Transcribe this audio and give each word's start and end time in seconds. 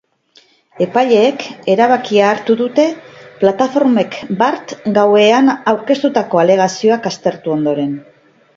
Epaileek 0.85 1.43
erabakia 1.73 2.23
hartu 2.29 2.55
dute 2.61 2.87
plataformek 3.43 4.17
bart 4.41 4.75
gauean 4.97 5.55
aurkeztutako 5.75 6.45
alegazioak 6.47 7.09
aztertu 7.15 7.59
ondoren. 7.61 7.97